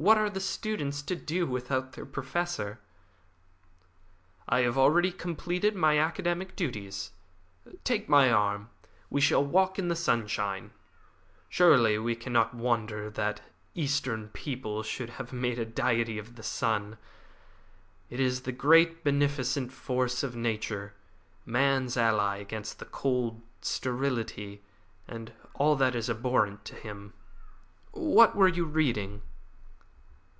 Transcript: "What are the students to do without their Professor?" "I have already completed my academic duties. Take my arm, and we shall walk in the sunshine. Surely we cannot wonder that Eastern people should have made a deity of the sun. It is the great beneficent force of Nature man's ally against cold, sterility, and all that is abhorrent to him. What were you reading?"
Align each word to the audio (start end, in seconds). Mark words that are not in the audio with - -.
"What 0.00 0.16
are 0.16 0.30
the 0.30 0.38
students 0.38 1.02
to 1.02 1.16
do 1.16 1.44
without 1.44 1.94
their 1.94 2.06
Professor?" 2.06 2.78
"I 4.48 4.60
have 4.60 4.78
already 4.78 5.10
completed 5.10 5.74
my 5.74 5.98
academic 5.98 6.54
duties. 6.54 7.10
Take 7.82 8.08
my 8.08 8.30
arm, 8.30 8.70
and 8.80 8.90
we 9.10 9.20
shall 9.20 9.44
walk 9.44 9.76
in 9.76 9.88
the 9.88 9.96
sunshine. 9.96 10.70
Surely 11.48 11.98
we 11.98 12.14
cannot 12.14 12.54
wonder 12.54 13.10
that 13.10 13.40
Eastern 13.74 14.28
people 14.28 14.84
should 14.84 15.10
have 15.10 15.32
made 15.32 15.58
a 15.58 15.64
deity 15.64 16.16
of 16.16 16.36
the 16.36 16.44
sun. 16.44 16.96
It 18.08 18.20
is 18.20 18.42
the 18.42 18.52
great 18.52 19.02
beneficent 19.02 19.72
force 19.72 20.22
of 20.22 20.36
Nature 20.36 20.94
man's 21.44 21.96
ally 21.96 22.36
against 22.36 22.78
cold, 22.92 23.42
sterility, 23.62 24.62
and 25.08 25.32
all 25.54 25.74
that 25.74 25.96
is 25.96 26.08
abhorrent 26.08 26.64
to 26.66 26.76
him. 26.76 27.14
What 27.90 28.36
were 28.36 28.46
you 28.46 28.64
reading?" 28.64 29.22